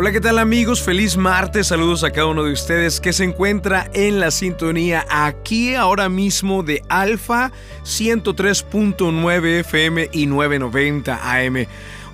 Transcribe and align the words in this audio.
Hola, 0.00 0.12
¿qué 0.12 0.20
tal 0.22 0.38
amigos? 0.38 0.80
Feliz 0.80 1.18
martes, 1.18 1.66
saludos 1.66 2.04
a 2.04 2.10
cada 2.10 2.28
uno 2.28 2.42
de 2.42 2.54
ustedes 2.54 3.00
que 3.00 3.12
se 3.12 3.22
encuentra 3.22 3.90
en 3.92 4.18
la 4.18 4.30
sintonía 4.30 5.04
aquí 5.10 5.74
ahora 5.74 6.08
mismo 6.08 6.62
de 6.62 6.82
Alfa 6.88 7.52
103.9 7.84 9.60
FM 9.60 10.08
y 10.10 10.24
990 10.24 11.20
AM. 11.22 11.66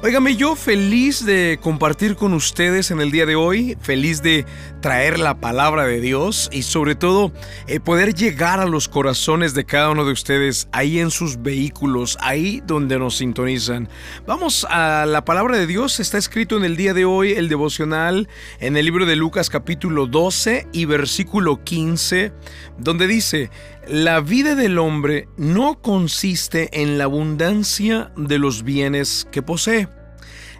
Óigame, 0.02 0.36
yo 0.36 0.56
feliz 0.56 1.24
de 1.24 1.58
compartir 1.62 2.16
con 2.16 2.34
ustedes 2.34 2.90
en 2.90 3.00
el 3.00 3.10
día 3.10 3.24
de 3.24 3.34
hoy, 3.34 3.78
feliz 3.80 4.20
de 4.20 4.44
traer 4.82 5.18
la 5.18 5.40
palabra 5.40 5.86
de 5.86 6.02
Dios 6.02 6.50
y 6.52 6.62
sobre 6.62 6.94
todo 6.94 7.32
eh, 7.66 7.80
poder 7.80 8.12
llegar 8.12 8.60
a 8.60 8.66
los 8.66 8.88
corazones 8.88 9.54
de 9.54 9.64
cada 9.64 9.88
uno 9.90 10.04
de 10.04 10.12
ustedes 10.12 10.68
ahí 10.70 11.00
en 11.00 11.10
sus 11.10 11.40
vehículos, 11.40 12.18
ahí 12.20 12.62
donde 12.66 12.98
nos 12.98 13.16
sintonizan. 13.16 13.88
Vamos 14.26 14.66
a 14.68 15.06
la 15.06 15.24
palabra 15.24 15.56
de 15.56 15.66
Dios, 15.66 15.98
está 15.98 16.18
escrito 16.18 16.58
en 16.58 16.66
el 16.66 16.76
día 16.76 16.92
de 16.92 17.06
hoy 17.06 17.32
el 17.32 17.48
devocional 17.48 18.28
en 18.60 18.76
el 18.76 18.84
libro 18.84 19.06
de 19.06 19.16
Lucas 19.16 19.48
capítulo 19.48 20.06
12 20.06 20.68
y 20.72 20.84
versículo 20.84 21.64
15, 21.64 22.32
donde 22.78 23.06
dice, 23.06 23.50
la 23.88 24.20
vida 24.20 24.56
del 24.56 24.78
hombre 24.78 25.28
no 25.36 25.80
consiste 25.80 26.82
en 26.82 26.98
la 26.98 27.04
abundancia 27.04 28.10
de 28.16 28.38
los 28.38 28.64
bienes 28.64 29.28
que 29.30 29.42
posee. 29.42 29.88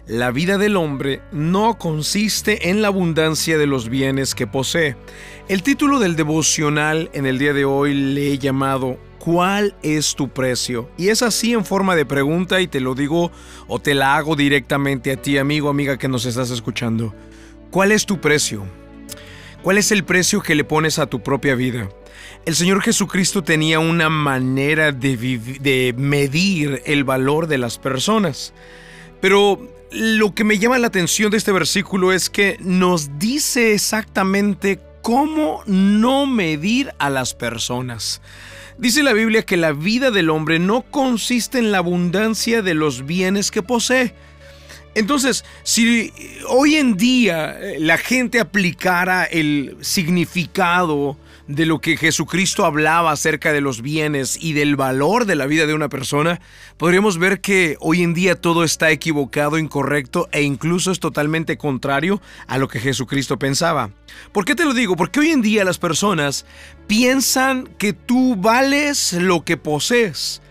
La 0.05 0.31
vida 0.31 0.57
del 0.57 0.77
hombre 0.77 1.21
no 1.33 1.77
consiste 1.77 2.69
en 2.69 2.81
la 2.81 2.87
abundancia 2.87 3.57
de 3.57 3.67
los 3.67 3.89
bienes 3.89 4.33
que 4.33 4.47
posee. 4.47 4.95
El 5.49 5.61
título 5.61 5.99
del 5.99 6.15
devocional 6.15 7.09
en 7.11 7.25
el 7.25 7.37
día 7.37 7.51
de 7.51 7.65
hoy 7.65 7.93
le 7.93 8.31
he 8.31 8.37
llamado 8.37 8.97
¿Cuál 9.19 9.75
es 9.83 10.15
tu 10.15 10.29
precio? 10.29 10.89
Y 10.97 11.09
es 11.09 11.21
así 11.21 11.51
en 11.51 11.65
forma 11.65 11.97
de 11.97 12.05
pregunta 12.05 12.61
y 12.61 12.67
te 12.67 12.79
lo 12.79 12.95
digo 12.95 13.33
o 13.67 13.79
te 13.79 13.93
la 13.93 14.15
hago 14.15 14.37
directamente 14.37 15.11
a 15.11 15.21
ti, 15.21 15.37
amigo, 15.37 15.67
amiga 15.67 15.97
que 15.97 16.07
nos 16.07 16.25
estás 16.25 16.49
escuchando. 16.49 17.13
¿Cuál 17.71 17.91
es 17.91 18.05
tu 18.05 18.21
precio? 18.21 18.65
¿Cuál 19.63 19.79
es 19.79 19.91
el 19.91 20.05
precio 20.05 20.41
que 20.41 20.55
le 20.55 20.63
pones 20.63 20.97
a 20.97 21.07
tu 21.07 21.21
propia 21.21 21.55
vida? 21.55 21.89
El 22.47 22.55
Señor 22.55 22.81
Jesucristo 22.81 23.43
tenía 23.43 23.79
una 23.79 24.09
manera 24.09 24.93
de, 24.93 25.93
medir 25.97 26.81
el 26.85 27.03
valor 27.03 27.47
de 27.47 27.57
las 27.57 27.77
personas. 27.77 28.53
Pero 29.19 29.69
lo 29.91 30.33
que 30.33 30.45
me 30.45 30.57
llama 30.57 30.77
la 30.77 30.87
atención 30.87 31.29
de 31.29 31.35
este 31.35 31.51
versículo 31.51 32.13
es 32.13 32.29
que 32.29 32.55
nos 32.61 33.19
dice 33.19 33.73
exactamente 33.73 34.79
cómo 35.01 35.61
no 35.65 36.25
medir 36.25 36.93
a 36.99 37.09
las 37.09 37.33
personas. 37.33 38.21
Dice 38.77 39.03
la 39.03 39.11
Biblia 39.11 39.43
que 39.43 39.57
la 39.57 39.73
vida 39.73 40.09
del 40.09 40.29
hombre 40.29 40.57
no 40.57 40.83
consiste 40.83 41.59
en 41.59 41.73
la 41.73 41.79
abundancia 41.79 42.61
de 42.61 42.75
los 42.75 43.05
bienes 43.05 43.51
que 43.51 43.61
posee. 43.61 44.15
Entonces, 44.95 45.43
si 45.63 46.13
hoy 46.47 46.77
en 46.77 46.95
día 46.95 47.59
eh, 47.59 47.75
la 47.81 47.97
gente 47.97 48.39
aplicara 48.39 49.25
el 49.25 49.75
significado 49.81 51.17
de 51.47 51.65
lo 51.65 51.79
que 51.79 51.97
Jesucristo 51.97 52.65
hablaba 52.65 53.11
acerca 53.11 53.53
de 53.53 53.61
los 53.61 53.81
bienes 53.81 54.37
y 54.39 54.53
del 54.53 54.75
valor 54.75 55.25
de 55.25 55.35
la 55.35 55.45
vida 55.45 55.65
de 55.65 55.73
una 55.73 55.89
persona, 55.89 56.41
podríamos 56.77 57.17
ver 57.17 57.39
que 57.39 57.77
hoy 57.79 58.03
en 58.03 58.13
día 58.13 58.35
todo 58.35 58.63
está 58.63 58.91
equivocado, 58.91 59.57
incorrecto 59.57 60.27
e 60.31 60.41
incluso 60.41 60.91
es 60.91 60.99
totalmente 60.99 61.57
contrario 61.57 62.21
a 62.47 62.57
lo 62.57 62.67
que 62.67 62.79
Jesucristo 62.79 63.39
pensaba. 63.39 63.91
¿Por 64.31 64.45
qué 64.45 64.55
te 64.55 64.65
lo 64.65 64.73
digo? 64.73 64.95
Porque 64.95 65.21
hoy 65.21 65.31
en 65.31 65.41
día 65.41 65.63
las 65.63 65.77
personas 65.77 66.45
piensan 66.87 67.67
que 67.77 67.93
tú 67.93 68.35
vales 68.35 69.13
lo 69.13 69.45
que 69.45 69.57
posees. 69.57 70.41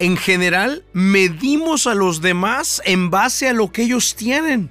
En 0.00 0.16
general, 0.16 0.84
medimos 0.92 1.86
a 1.86 1.94
los 1.94 2.22
demás 2.22 2.80
en 2.86 3.10
base 3.10 3.48
a 3.48 3.52
lo 3.52 3.70
que 3.70 3.82
ellos 3.82 4.16
tienen. 4.16 4.70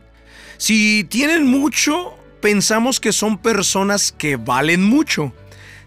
Si 0.58 1.06
tienen 1.06 1.46
mucho, 1.46 2.16
pensamos 2.42 3.00
que 3.00 3.14
son 3.14 3.38
personas 3.38 4.12
que 4.12 4.36
valen 4.36 4.84
mucho. 4.84 5.32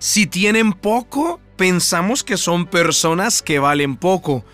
Si 0.03 0.27
tienen 0.27 0.73
poco, 0.73 1.39
pensamos 1.57 2.25
que 2.25 2.37
son 2.37 2.67
personas 2.67 3.41
que 3.41 3.61
valen 3.61 3.95
poco. 3.95 4.45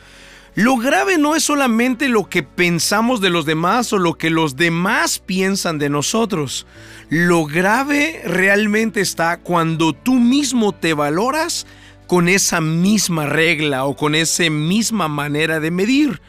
Lo 0.54 0.76
grave 0.76 1.16
no 1.16 1.34
es 1.34 1.44
solamente 1.44 2.10
lo 2.10 2.28
que 2.28 2.42
pensamos 2.42 3.22
de 3.22 3.30
los 3.30 3.46
demás 3.46 3.90
o 3.94 3.98
lo 3.98 4.18
que 4.18 4.28
los 4.28 4.56
demás 4.56 5.18
piensan 5.18 5.78
de 5.78 5.88
nosotros. 5.88 6.66
Lo 7.08 7.46
grave 7.46 8.20
realmente 8.26 9.00
está 9.00 9.38
cuando 9.38 9.94
tú 9.94 10.16
mismo 10.16 10.72
te 10.72 10.92
valoras 10.92 11.66
con 12.06 12.28
esa 12.28 12.60
misma 12.60 13.24
regla 13.24 13.86
o 13.86 13.96
con 13.96 14.14
esa 14.14 14.50
misma 14.50 15.08
manera 15.08 15.60
de 15.60 15.70
medir. 15.70 16.20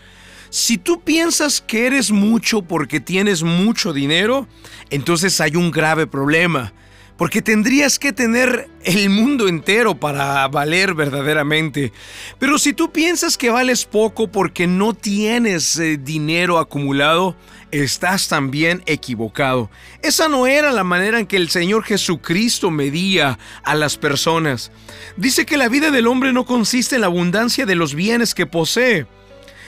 Si 0.49 0.77
tú 0.77 1.01
piensas 1.01 1.59
que 1.59 1.87
eres 1.87 2.11
mucho 2.11 2.61
porque 2.61 3.01
tienes 3.01 3.43
mucho 3.43 3.91
dinero, 3.91 4.47
entonces 4.89 5.41
hay 5.41 5.57
un 5.57 5.71
grave 5.71 6.07
problema 6.07 6.71
porque 7.19 7.41
tendrías 7.41 7.99
que 7.99 8.13
tener 8.13 8.69
el 8.85 9.09
mundo 9.09 9.49
entero 9.49 9.99
para 9.99 10.47
valer 10.47 10.93
verdaderamente. 10.93 11.91
Pero 12.39 12.57
si 12.57 12.71
tú 12.71 12.93
piensas 12.93 13.37
que 13.37 13.49
vales 13.49 13.83
poco 13.83 14.31
porque 14.31 14.67
no 14.67 14.93
tienes 14.93 15.77
eh, 15.77 15.97
dinero 15.97 16.57
acumulado, 16.57 17.35
estás 17.71 18.29
también 18.29 18.83
equivocado. 18.85 19.69
Esa 20.01 20.29
no 20.29 20.47
era 20.47 20.71
la 20.71 20.85
manera 20.85 21.19
en 21.19 21.27
que 21.27 21.35
el 21.35 21.49
Señor 21.49 21.83
Jesucristo 21.83 22.71
medía 22.71 23.37
a 23.63 23.75
las 23.75 23.97
personas. 23.97 24.71
Dice 25.17 25.45
que 25.45 25.57
la 25.57 25.67
vida 25.67 25.91
del 25.91 26.07
hombre 26.07 26.31
no 26.31 26.45
consiste 26.45 26.95
en 26.95 27.01
la 27.01 27.07
abundancia 27.07 27.65
de 27.65 27.75
los 27.75 27.95
bienes 27.95 28.33
que 28.33 28.45
posee. 28.45 29.07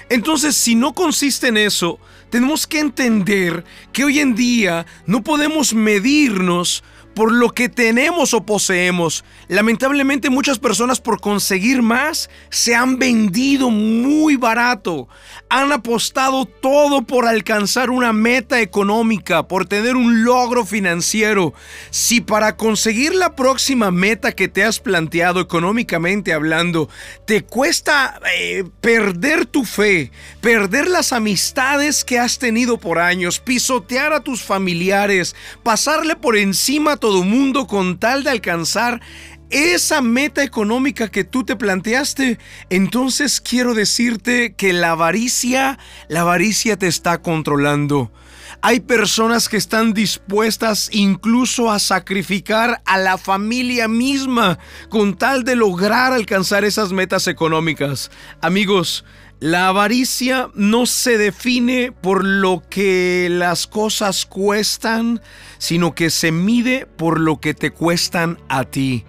Entonces, 0.07 0.55
si 0.55 0.75
no 0.75 0.93
consiste 0.93 1.49
en 1.49 1.57
eso, 1.57 1.99
tenemos 2.29 2.65
que 2.65 2.79
entender 2.79 3.65
que 3.91 4.05
hoy 4.05 4.19
en 4.19 4.35
día 4.35 4.85
no 5.05 5.21
podemos 5.21 5.73
medirnos 5.73 6.81
por 7.13 7.31
lo 7.31 7.49
que 7.49 7.69
tenemos 7.69 8.33
o 8.33 8.45
poseemos. 8.45 9.23
Lamentablemente 9.47 10.29
muchas 10.29 10.59
personas 10.59 10.99
por 10.99 11.19
conseguir 11.19 11.81
más 11.81 12.29
se 12.49 12.75
han 12.75 12.97
vendido 12.99 13.69
muy 13.69 14.35
barato. 14.35 15.07
Han 15.49 15.71
apostado 15.71 16.45
todo 16.45 17.01
por 17.01 17.27
alcanzar 17.27 17.89
una 17.89 18.13
meta 18.13 18.61
económica, 18.61 19.47
por 19.47 19.65
tener 19.65 19.95
un 19.95 20.23
logro 20.23 20.65
financiero. 20.65 21.53
Si 21.89 22.21
para 22.21 22.55
conseguir 22.55 23.13
la 23.15 23.35
próxima 23.35 23.91
meta 23.91 24.31
que 24.31 24.47
te 24.47 24.63
has 24.63 24.79
planteado 24.79 25.41
económicamente 25.41 26.33
hablando, 26.33 26.89
te 27.25 27.43
cuesta 27.43 28.19
eh, 28.37 28.63
perder 28.79 29.45
tu 29.45 29.65
fe, 29.65 30.11
perder 30.39 30.87
las 30.87 31.11
amistades 31.11 32.05
que 32.05 32.19
has 32.19 32.39
tenido 32.39 32.77
por 32.77 32.99
años, 32.99 33.39
pisotear 33.39 34.13
a 34.13 34.21
tus 34.21 34.43
familiares, 34.43 35.35
pasarle 35.63 36.15
por 36.15 36.37
encima 36.37 36.97
todo 37.01 37.25
mundo 37.25 37.67
con 37.67 37.97
tal 37.99 38.23
de 38.23 38.29
alcanzar 38.29 39.01
esa 39.49 40.01
meta 40.01 40.43
económica 40.43 41.09
que 41.09 41.25
tú 41.25 41.43
te 41.43 41.57
planteaste, 41.57 42.39
entonces 42.69 43.41
quiero 43.41 43.73
decirte 43.73 44.53
que 44.53 44.71
la 44.71 44.91
avaricia, 44.91 45.77
la 46.07 46.21
avaricia 46.21 46.77
te 46.77 46.87
está 46.87 47.21
controlando. 47.21 48.13
Hay 48.61 48.79
personas 48.81 49.49
que 49.49 49.57
están 49.57 49.93
dispuestas 49.93 50.89
incluso 50.93 51.71
a 51.71 51.79
sacrificar 51.79 52.81
a 52.85 52.97
la 52.97 53.17
familia 53.17 53.87
misma 53.87 54.59
con 54.89 55.17
tal 55.17 55.43
de 55.43 55.55
lograr 55.55 56.13
alcanzar 56.13 56.63
esas 56.63 56.93
metas 56.93 57.27
económicas. 57.27 58.11
Amigos, 58.41 59.03
la 59.41 59.69
avaricia 59.69 60.51
no 60.53 60.85
se 60.85 61.17
define 61.17 61.91
por 61.91 62.23
lo 62.23 62.61
que 62.69 63.27
las 63.27 63.65
cosas 63.65 64.27
cuestan, 64.27 65.19
sino 65.57 65.95
que 65.95 66.11
se 66.11 66.31
mide 66.31 66.85
por 66.85 67.19
lo 67.19 67.41
que 67.41 67.55
te 67.55 67.71
cuestan 67.71 68.37
a 68.49 68.65
ti. 68.65 69.03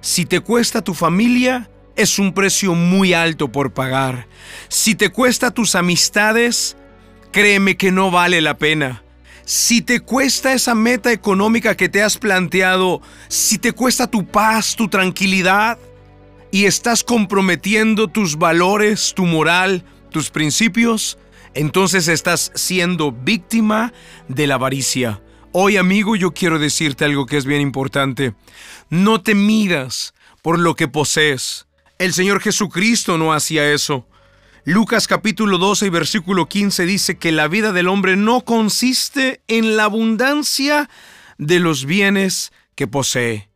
Si 0.00 0.26
te 0.26 0.40
cuesta 0.40 0.82
tu 0.82 0.92
familia, 0.92 1.70
es 1.94 2.18
un 2.18 2.34
precio 2.34 2.74
muy 2.74 3.12
alto 3.12 3.52
por 3.52 3.74
pagar. 3.74 4.26
Si 4.66 4.96
te 4.96 5.10
cuesta 5.10 5.52
tus 5.52 5.76
amistades, 5.76 6.76
créeme 7.30 7.76
que 7.76 7.92
no 7.92 8.10
vale 8.10 8.40
la 8.40 8.58
pena. 8.58 9.04
Si 9.44 9.82
te 9.82 10.00
cuesta 10.00 10.52
esa 10.52 10.74
meta 10.74 11.12
económica 11.12 11.76
que 11.76 11.88
te 11.88 12.02
has 12.02 12.18
planteado, 12.18 13.02
si 13.28 13.56
te 13.58 13.70
cuesta 13.70 14.10
tu 14.10 14.26
paz, 14.26 14.74
tu 14.74 14.88
tranquilidad, 14.88 15.78
y 16.56 16.64
estás 16.64 17.04
comprometiendo 17.04 18.08
tus 18.08 18.38
valores, 18.38 19.12
tu 19.14 19.26
moral, 19.26 19.84
tus 20.10 20.30
principios, 20.30 21.18
entonces 21.52 22.08
estás 22.08 22.50
siendo 22.54 23.12
víctima 23.12 23.92
de 24.28 24.46
la 24.46 24.54
avaricia. 24.54 25.20
Hoy 25.52 25.76
amigo 25.76 26.16
yo 26.16 26.32
quiero 26.32 26.58
decirte 26.58 27.04
algo 27.04 27.26
que 27.26 27.36
es 27.36 27.44
bien 27.44 27.60
importante. 27.60 28.32
No 28.88 29.20
te 29.20 29.34
midas 29.34 30.14
por 30.40 30.58
lo 30.58 30.74
que 30.76 30.88
posees. 30.88 31.66
El 31.98 32.14
Señor 32.14 32.40
Jesucristo 32.40 33.18
no 33.18 33.34
hacía 33.34 33.70
eso. 33.70 34.08
Lucas 34.64 35.08
capítulo 35.08 35.58
12 35.58 35.84
y 35.84 35.90
versículo 35.90 36.48
15 36.48 36.86
dice 36.86 37.18
que 37.18 37.32
la 37.32 37.48
vida 37.48 37.72
del 37.72 37.86
hombre 37.86 38.16
no 38.16 38.46
consiste 38.46 39.42
en 39.46 39.76
la 39.76 39.84
abundancia 39.84 40.88
de 41.36 41.60
los 41.60 41.84
bienes 41.84 42.50
que 42.74 42.86
posee. 42.86 43.50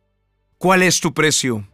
¿Cuál 0.59 0.83
es 0.83 0.99
tu 0.99 1.15
precio? 1.15 1.65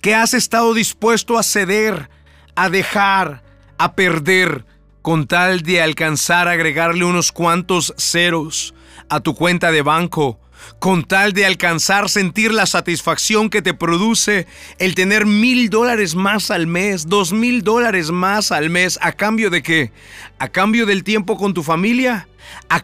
¿Qué 0.00 0.14
has 0.14 0.32
estado 0.32 0.74
dispuesto 0.74 1.38
a 1.38 1.42
ceder, 1.42 2.08
a 2.54 2.68
dejar, 2.70 3.42
a 3.78 3.94
perder 3.94 4.64
con 5.02 5.26
tal 5.26 5.62
de 5.62 5.82
alcanzar 5.82 6.46
a 6.48 6.52
agregarle 6.52 7.04
unos 7.04 7.32
cuantos 7.32 7.94
ceros 7.96 8.74
a 9.08 9.20
tu 9.20 9.34
cuenta 9.34 9.72
de 9.72 9.82
banco 9.82 10.38
con 10.78 11.04
tal 11.04 11.32
de 11.32 11.46
alcanzar 11.46 12.08
sentir 12.08 12.52
la 12.52 12.66
satisfacción 12.66 13.50
que 13.50 13.62
te 13.62 13.74
produce 13.74 14.46
el 14.78 14.94
tener 14.94 15.26
mil 15.26 15.70
dólares 15.70 16.14
más 16.14 16.50
al 16.50 16.66
mes, 16.66 17.08
dos 17.08 17.32
mil 17.32 17.62
dólares 17.62 18.10
más 18.10 18.52
al 18.52 18.70
mes, 18.70 18.98
¿a 19.02 19.12
cambio 19.12 19.50
de 19.50 19.62
qué? 19.62 19.92
¿A 20.38 20.48
cambio 20.48 20.86
del 20.86 21.04
tiempo 21.04 21.36
con 21.36 21.54
tu 21.54 21.62
familia? 21.62 22.28
¿A, 22.68 22.82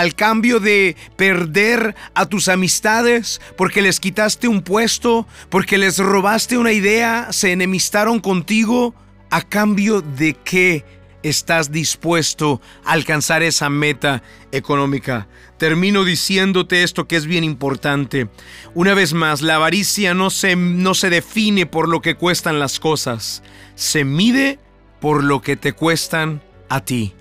al 0.00 0.14
cambio 0.14 0.60
de 0.60 0.96
perder 1.16 1.94
a 2.14 2.26
tus 2.26 2.48
amistades 2.48 3.40
porque 3.56 3.82
les 3.82 4.00
quitaste 4.00 4.48
un 4.48 4.62
puesto, 4.62 5.26
porque 5.48 5.78
les 5.78 5.98
robaste 5.98 6.58
una 6.58 6.72
idea, 6.72 7.28
se 7.32 7.52
enemistaron 7.52 8.20
contigo? 8.20 8.94
¿A 9.30 9.42
cambio 9.42 10.00
de 10.00 10.34
qué 10.44 10.84
estás 11.22 11.72
dispuesto 11.72 12.60
a 12.84 12.92
alcanzar 12.92 13.42
esa 13.42 13.68
meta 13.68 14.22
económica? 14.52 15.26
Termino 15.58 16.04
diciéndote 16.04 16.82
esto 16.82 17.06
que 17.06 17.16
es 17.16 17.26
bien 17.26 17.44
importante. 17.44 18.28
Una 18.74 18.94
vez 18.94 19.12
más, 19.12 19.42
la 19.42 19.56
avaricia 19.56 20.14
no 20.14 20.30
se, 20.30 20.56
no 20.56 20.94
se 20.94 21.10
define 21.10 21.66
por 21.66 21.88
lo 21.88 22.00
que 22.00 22.14
cuestan 22.14 22.58
las 22.58 22.80
cosas, 22.80 23.42
se 23.74 24.04
mide 24.04 24.58
por 25.00 25.24
lo 25.24 25.40
que 25.40 25.56
te 25.56 25.72
cuestan 25.72 26.42
a 26.68 26.80
ti. 26.80 27.14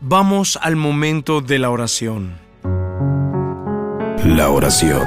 Vamos 0.00 0.58
al 0.60 0.76
momento 0.76 1.40
de 1.40 1.58
la 1.58 1.70
oración. 1.70 2.38
La 4.24 4.50
oración 4.50 5.06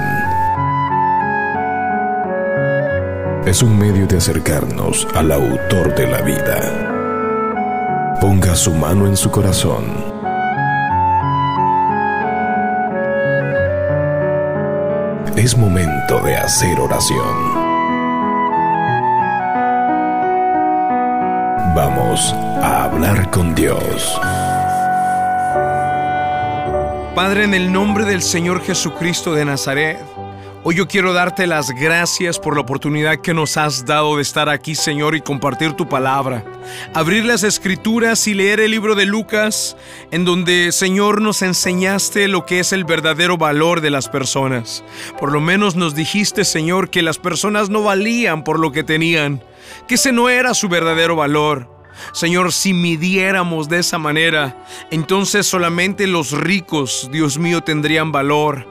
es 3.46 3.62
un 3.62 3.78
medio 3.78 4.08
de 4.08 4.18
acercarnos 4.18 5.08
al 5.14 5.32
autor 5.32 5.96
de 5.96 6.08
la 6.08 6.22
vida. 6.22 8.18
Ponga 8.20 8.56
su 8.56 8.74
mano 8.74 9.06
en 9.08 9.16
su 9.16 9.30
corazón 9.30 10.15
Es 15.38 15.58
momento 15.58 16.22
de 16.22 16.38
hacer 16.38 16.80
oración. 16.80 17.54
Vamos 21.76 22.34
a 22.64 22.86
hablar 22.86 23.30
con 23.32 23.54
Dios. 23.54 24.18
Padre, 27.14 27.44
en 27.44 27.54
el 27.54 27.74
nombre 27.74 28.06
del 28.06 28.22
Señor 28.22 28.62
Jesucristo 28.62 29.34
de 29.34 29.44
Nazaret, 29.44 30.02
Hoy 30.68 30.74
yo 30.74 30.88
quiero 30.88 31.14
darte 31.14 31.46
las 31.46 31.70
gracias 31.70 32.40
por 32.40 32.56
la 32.56 32.62
oportunidad 32.62 33.18
que 33.22 33.36
nos 33.36 33.56
has 33.56 33.86
dado 33.86 34.16
de 34.16 34.24
estar 34.24 34.50
aquí, 34.50 34.74
Señor, 34.74 35.14
y 35.14 35.22
compartir 35.22 35.74
tu 35.74 35.88
palabra. 35.88 36.44
Abrir 36.96 37.24
las 37.24 37.44
escrituras 37.44 38.28
y 38.28 38.34
leer 38.34 38.60
el 38.60 38.72
libro 38.72 38.96
de 38.96 39.06
Lucas, 39.06 39.78
en 40.10 40.26
donde, 40.26 40.72
Señor, 40.72 41.22
nos 41.22 41.44
enseñaste 41.44 42.28
lo 42.28 42.48
que 42.48 42.62
es 42.62 42.74
el 42.74 42.84
verdadero 42.84 43.38
valor 43.38 43.80
de 43.82 43.92
las 43.92 44.10
personas. 44.10 44.84
Por 45.20 45.32
lo 45.32 45.40
menos 45.40 45.76
nos 45.76 45.94
dijiste, 45.94 46.44
Señor, 46.44 46.90
que 46.90 47.04
las 47.04 47.20
personas 47.20 47.70
no 47.70 47.84
valían 47.84 48.44
por 48.44 48.58
lo 48.60 48.72
que 48.72 48.84
tenían, 48.84 49.44
que 49.88 49.94
ese 49.94 50.12
no 50.12 50.30
era 50.30 50.56
su 50.56 50.68
verdadero 50.68 51.16
valor. 51.16 51.70
Señor, 52.12 52.52
si 52.52 52.74
midiéramos 52.74 53.70
de 53.70 53.78
esa 53.78 54.00
manera, 54.00 54.66
entonces 54.90 55.46
solamente 55.46 56.08
los 56.08 56.32
ricos, 56.32 57.08
Dios 57.12 57.38
mío, 57.38 57.62
tendrían 57.62 58.12
valor 58.12 58.68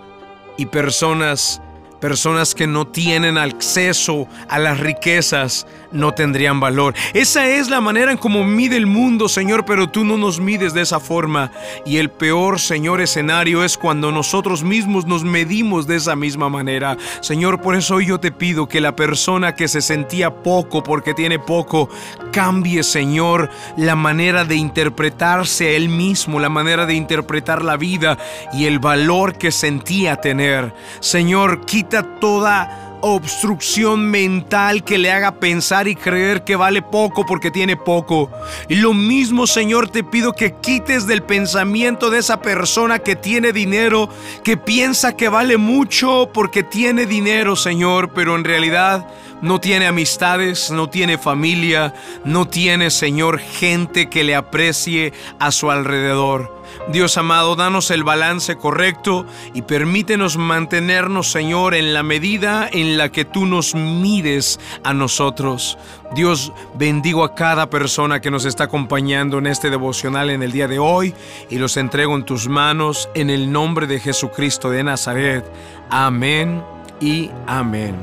y 0.59 0.67
personas 0.67 1.61
personas 2.05 2.55
que 2.55 2.67
no 2.67 2.87
tienen 2.87 3.39
acceso 3.39 4.29
a 4.51 4.59
las 4.59 4.79
riquezas 4.79 5.67
no 5.91 6.13
tendrían 6.13 6.61
valor. 6.61 6.95
Esa 7.15 7.49
es 7.49 7.71
la 7.71 7.81
manera 7.81 8.13
en 8.13 8.19
cómo 8.19 8.45
mide 8.45 8.77
el 8.77 8.87
mundo, 8.87 9.29
Señor, 9.29 9.65
pero 9.65 9.89
tú 9.89 10.05
no 10.05 10.19
nos 10.19 10.41
mides 10.41 10.75
de 10.75 10.83
esa 10.83 11.01
forma. 11.01 11.51
Y 11.87 11.97
el 11.97 12.11
peor, 12.11 12.61
Señor, 12.61 13.01
escenario 13.01 13.65
es 13.65 13.79
cuando 13.79 14.13
nosotros 14.13 14.63
mismos 14.63 15.07
nos 15.07 15.25
medimos 15.25 15.87
de 15.87 15.97
esa 15.97 16.15
misma 16.15 16.51
manera. 16.51 16.99
Señor, 17.21 17.63
por 17.63 17.75
eso 17.77 17.95
hoy 17.95 18.07
yo 18.07 18.21
te 18.21 18.33
pido 18.33 18.69
que 18.69 18.83
la 18.83 18.97
persona 18.97 19.55
que 19.55 19.69
se 19.69 19.81
sentía 19.81 20.43
poco 20.43 20.83
porque 20.83 21.15
tiene 21.15 21.39
poco, 21.39 21.89
cambie, 22.33 22.83
Señor, 22.83 23.49
la 23.77 23.95
manera 23.95 24.45
de 24.45 24.57
interpretarse 24.57 25.69
a 25.69 25.71
él 25.71 25.89
mismo, 25.89 26.41
la 26.41 26.49
manera 26.49 26.85
de 26.85 26.95
interpretar 26.95 27.65
la 27.65 27.77
vida 27.77 28.19
y 28.53 28.67
el 28.67 28.81
valor 28.81 29.39
que 29.39 29.53
sentía 29.53 30.17
tener. 30.17 30.75
Señor, 31.01 31.65
quita 31.65 31.94
toda 32.03 32.85
obstrucción 33.07 34.11
mental 34.11 34.83
que 34.83 34.97
le 34.97 35.13
haga 35.13 35.33
pensar 35.33 35.89
y 35.89 35.95
creer 35.95 36.43
que 36.43 36.57
vale 36.57 36.81
poco 36.81 37.27
porque 37.27 37.51
tiene 37.51 37.77
poco. 37.77 38.31
Y 38.67 38.77
lo 38.77 38.95
mismo, 38.95 39.47
Señor, 39.47 39.91
te 39.91 40.03
pido 40.03 40.33
que 40.33 40.55
quites 40.55 41.07
del 41.07 41.23
pensamiento 41.23 42.09
de 42.09 42.21
esa 42.21 42.41
persona 42.41 43.01
que 43.01 43.15
tiene 43.15 43.53
dinero, 43.53 44.09
que 44.43 44.57
piensa 44.57 45.15
que 45.15 45.29
vale 45.29 45.59
mucho 45.59 46.31
porque 46.33 46.63
tiene 46.63 47.05
dinero, 47.05 47.57
Señor, 47.57 48.15
pero 48.15 48.37
en 48.37 48.45
realidad 48.45 49.07
no 49.43 49.61
tiene 49.61 49.87
amistades, 49.87 50.71
no 50.71 50.89
tiene 50.89 51.19
familia, 51.19 51.93
no 52.25 52.49
tiene, 52.49 52.91
Señor, 52.91 53.39
gente 53.39 54.09
que 54.09 54.25
le 54.25 54.35
aprecie 54.35 55.13
a 55.39 55.53
su 55.53 55.71
alrededor. 55.71 56.54
Dios 56.89 57.17
amado, 57.17 57.57
danos 57.57 57.91
el 57.91 58.05
balance 58.05 58.57
correcto 58.57 59.27
y 59.53 59.63
permítenos 59.63 60.37
mantenernos, 60.37 61.31
Señor, 61.31 61.75
en 61.75 61.95
la 61.95 62.03
medida 62.03 62.69
en 62.73 62.97
la 62.99 63.11
que 63.11 63.25
tú 63.25 63.47
nos 63.47 63.75
mides 63.75 64.61
a 64.83 64.95
nosotros. 64.95 65.79
Dios, 66.15 66.53
bendigo 66.75 67.25
a 67.25 67.35
cada 67.35 67.71
persona 67.71 68.21
que 68.21 68.31
nos 68.31 68.45
está 68.45 68.65
acompañando 68.65 69.39
en 69.39 69.47
este 69.47 69.71
devocional 69.71 70.31
en 70.31 70.43
el 70.43 70.53
día 70.53 70.69
de 70.69 70.79
hoy 70.79 71.15
y 71.51 71.59
los 71.59 71.77
entrego 71.77 72.15
en 72.15 72.25
tus 72.25 72.49
manos 72.49 73.09
en 73.15 73.31
el 73.31 73.51
nombre 73.51 73.87
de 73.87 74.01
Jesucristo 74.01 74.71
de 74.71 74.85
Nazaret. 74.85 75.45
Amén 75.91 76.63
y 77.01 77.31
amén. 77.47 77.97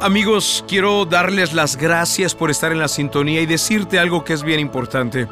Amigos, 0.00 0.62
quiero 0.68 1.06
darles 1.06 1.54
las 1.54 1.76
gracias 1.76 2.34
por 2.34 2.50
estar 2.50 2.72
en 2.72 2.78
la 2.78 2.88
sintonía 2.88 3.40
y 3.40 3.46
decirte 3.46 3.98
algo 3.98 4.22
que 4.22 4.34
es 4.34 4.42
bien 4.42 4.60
importante. 4.60 5.28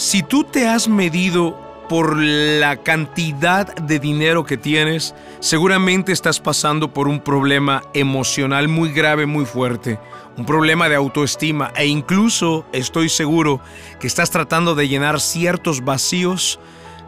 Si 0.00 0.22
tú 0.22 0.44
te 0.44 0.66
has 0.66 0.88
medido 0.88 1.60
por 1.86 2.16
la 2.16 2.78
cantidad 2.78 3.76
de 3.76 3.98
dinero 3.98 4.46
que 4.46 4.56
tienes, 4.56 5.14
seguramente 5.40 6.10
estás 6.10 6.40
pasando 6.40 6.94
por 6.94 7.06
un 7.06 7.20
problema 7.20 7.82
emocional 7.92 8.66
muy 8.66 8.92
grave, 8.92 9.26
muy 9.26 9.44
fuerte, 9.44 10.00
un 10.38 10.46
problema 10.46 10.88
de 10.88 10.94
autoestima 10.94 11.70
e 11.76 11.84
incluso 11.84 12.64
estoy 12.72 13.10
seguro 13.10 13.60
que 14.00 14.06
estás 14.06 14.30
tratando 14.30 14.74
de 14.74 14.88
llenar 14.88 15.20
ciertos 15.20 15.84
vacíos 15.84 16.58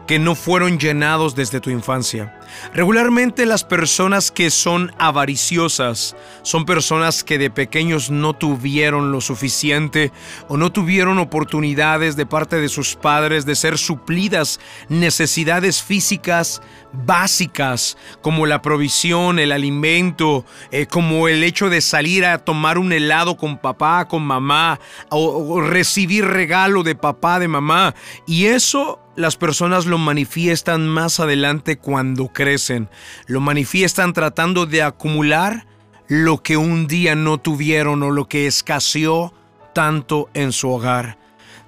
que 0.07 0.19
no 0.19 0.35
fueron 0.35 0.79
llenados 0.79 1.35
desde 1.35 1.59
tu 1.59 1.69
infancia. 1.69 2.39
Regularmente 2.73 3.45
las 3.45 3.63
personas 3.63 4.31
que 4.31 4.49
son 4.49 4.93
avariciosas 4.97 6.15
son 6.41 6.65
personas 6.65 7.23
que 7.23 7.37
de 7.37 7.49
pequeños 7.49 8.09
no 8.09 8.33
tuvieron 8.33 9.11
lo 9.11 9.21
suficiente 9.21 10.11
o 10.47 10.57
no 10.57 10.71
tuvieron 10.71 11.19
oportunidades 11.19 12.15
de 12.15 12.25
parte 12.25 12.57
de 12.57 12.69
sus 12.69 12.95
padres 12.95 13.45
de 13.45 13.55
ser 13.55 13.77
suplidas 13.77 14.59
necesidades 14.89 15.81
físicas 15.81 16.61
básicas 16.93 17.97
como 18.21 18.45
la 18.45 18.61
provisión, 18.61 19.39
el 19.39 19.51
alimento, 19.51 20.45
eh, 20.71 20.85
como 20.85 21.27
el 21.27 21.43
hecho 21.43 21.69
de 21.69 21.81
salir 21.81 22.25
a 22.25 22.37
tomar 22.37 22.77
un 22.77 22.91
helado 22.93 23.35
con 23.35 23.57
papá, 23.57 24.07
con 24.07 24.23
mamá 24.23 24.79
o 25.09 25.61
recibir 25.61 26.25
regalo 26.25 26.83
de 26.83 26.95
papá, 26.95 27.39
de 27.39 27.47
mamá. 27.47 27.95
Y 28.27 28.45
eso 28.45 28.99
las 29.15 29.37
personas 29.37 29.85
lo 29.85 29.97
manifiestan 29.97 30.87
más 30.87 31.19
adelante 31.19 31.77
cuando 31.77 32.29
crecen. 32.29 32.89
Lo 33.27 33.41
manifiestan 33.41 34.13
tratando 34.13 34.65
de 34.65 34.81
acumular 34.81 35.67
lo 36.07 36.41
que 36.43 36.57
un 36.57 36.87
día 36.87 37.15
no 37.15 37.37
tuvieron 37.37 38.03
o 38.03 38.11
lo 38.11 38.27
que 38.27 38.47
escaseó 38.47 39.33
tanto 39.73 40.29
en 40.33 40.51
su 40.51 40.69
hogar. 40.69 41.17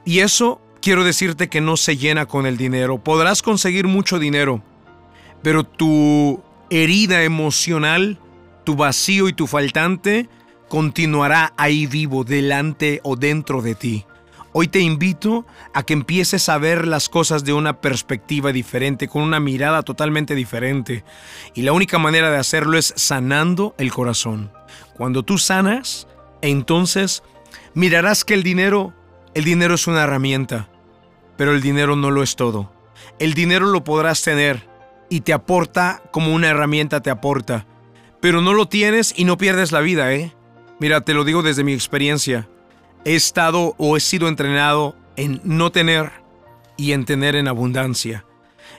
Y 0.06 0.20
eso 0.20 0.62
quiero 0.82 1.04
decirte 1.04 1.50
que 1.50 1.62
no 1.62 1.78
se 1.78 1.98
llena 1.98 2.26
con 2.26 2.46
el 2.46 2.58
dinero. 2.58 3.04
Podrás 3.04 3.42
conseguir 3.42 3.88
mucho 3.88 4.20
dinero, 4.20 4.62
pero 5.42 5.64
tu 5.64 6.44
herida 6.70 7.24
emocional, 7.24 8.20
tu 8.64 8.76
vacío 8.76 9.28
y 9.30 9.34
tu 9.34 9.48
faltante 9.48 10.30
continuará 10.68 11.54
ahí 11.58 11.86
vivo 11.86 12.24
delante 12.24 13.00
o 13.04 13.16
dentro 13.16 13.62
de 13.62 13.76
ti. 13.76 14.06
Hoy 14.58 14.70
te 14.70 14.80
invito 14.80 15.46
a 15.74 15.84
que 15.84 15.92
empieces 15.92 16.48
a 16.48 16.58
ver 16.58 16.88
las 16.88 17.10
cosas 17.10 17.44
de 17.44 17.52
una 17.52 17.82
perspectiva 17.82 18.54
diferente, 18.54 19.10
con 19.10 19.22
una 19.22 19.42
mirada 19.42 19.84
totalmente 19.84 20.34
diferente. 20.34 21.04
Y 21.56 21.64
la 21.64 21.74
única 21.74 22.00
manera 22.00 22.32
de 22.32 22.38
hacerlo 22.38 22.78
es 22.78 22.94
sanando 22.96 23.76
el 23.78 23.92
corazón. 23.92 24.54
Cuando 24.94 25.24
tú 25.24 25.40
sanas, 25.40 26.08
entonces 26.42 27.22
mirarás 27.74 28.24
que 28.24 28.34
el 28.34 28.44
dinero, 28.44 28.94
el 29.34 29.44
dinero 29.44 29.76
es 29.76 29.88
una 29.88 30.04
herramienta, 30.04 30.70
pero 31.36 31.52
el 31.54 31.62
dinero 31.62 31.98
no 31.98 32.10
lo 32.10 32.24
es 32.24 32.38
todo. 32.38 32.72
El 33.20 33.34
dinero 33.34 33.66
lo 33.66 33.84
podrás 33.84 34.22
tener 34.22 34.70
y 35.10 35.20
te 35.20 35.34
aporta 35.34 36.02
como 36.12 36.34
una 36.34 36.48
herramienta 36.48 37.02
te 37.02 37.10
aporta, 37.10 37.68
pero 38.22 38.40
no 38.40 38.54
lo 38.54 38.70
tienes 38.70 39.14
y 39.18 39.26
no 39.26 39.38
pierdes 39.38 39.74
la 39.74 39.82
vida, 39.82 40.14
¿eh? 40.14 40.34
Mira, 40.80 41.02
te 41.02 41.14
lo 41.14 41.26
digo 41.26 41.44
desde 41.44 41.66
mi 41.66 41.74
experiencia 41.74 42.48
he 43.06 43.16
estado 43.16 43.76
o 43.78 43.96
he 43.96 44.00
sido 44.00 44.28
entrenado 44.28 44.96
en 45.16 45.40
no 45.44 45.72
tener 45.72 46.12
y 46.76 46.92
en 46.92 47.06
tener 47.06 47.36
en 47.36 47.48
abundancia. 47.48 48.26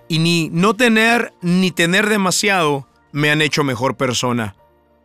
Y 0.08 0.18
ni 0.18 0.50
no 0.50 0.74
tener 0.74 1.32
ni 1.40 1.70
tener 1.70 2.08
demasiado 2.08 2.86
me 3.12 3.30
han 3.30 3.40
hecho 3.40 3.64
mejor 3.64 3.96
persona. 3.96 4.54